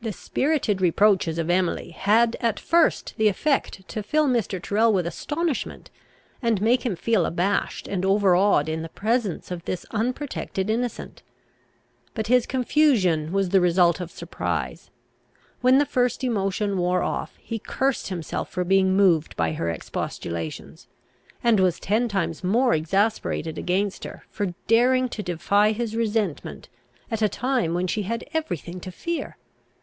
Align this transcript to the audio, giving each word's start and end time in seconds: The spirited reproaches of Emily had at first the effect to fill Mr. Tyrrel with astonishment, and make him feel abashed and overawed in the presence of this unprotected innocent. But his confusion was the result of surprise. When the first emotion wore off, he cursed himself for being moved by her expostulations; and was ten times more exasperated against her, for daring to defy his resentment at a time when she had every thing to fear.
The 0.00 0.12
spirited 0.12 0.82
reproaches 0.82 1.38
of 1.38 1.48
Emily 1.48 1.88
had 1.92 2.36
at 2.40 2.60
first 2.60 3.14
the 3.16 3.28
effect 3.28 3.88
to 3.88 4.02
fill 4.02 4.26
Mr. 4.28 4.62
Tyrrel 4.62 4.92
with 4.92 5.06
astonishment, 5.06 5.88
and 6.42 6.60
make 6.60 6.84
him 6.84 6.94
feel 6.94 7.24
abashed 7.24 7.88
and 7.88 8.04
overawed 8.04 8.68
in 8.68 8.82
the 8.82 8.90
presence 8.90 9.50
of 9.50 9.64
this 9.64 9.86
unprotected 9.92 10.68
innocent. 10.68 11.22
But 12.12 12.26
his 12.26 12.44
confusion 12.44 13.32
was 13.32 13.48
the 13.48 13.62
result 13.62 13.98
of 13.98 14.10
surprise. 14.10 14.90
When 15.62 15.78
the 15.78 15.86
first 15.86 16.22
emotion 16.22 16.76
wore 16.76 17.02
off, 17.02 17.38
he 17.40 17.58
cursed 17.58 18.08
himself 18.10 18.50
for 18.50 18.62
being 18.62 18.94
moved 18.94 19.34
by 19.36 19.54
her 19.54 19.70
expostulations; 19.70 20.86
and 21.42 21.58
was 21.60 21.80
ten 21.80 22.08
times 22.08 22.44
more 22.44 22.74
exasperated 22.74 23.56
against 23.56 24.04
her, 24.04 24.24
for 24.28 24.52
daring 24.66 25.08
to 25.10 25.22
defy 25.22 25.72
his 25.72 25.96
resentment 25.96 26.68
at 27.10 27.22
a 27.22 27.28
time 27.28 27.72
when 27.72 27.86
she 27.86 28.02
had 28.02 28.22
every 28.34 28.58
thing 28.58 28.80
to 28.80 28.92
fear. 28.92 29.38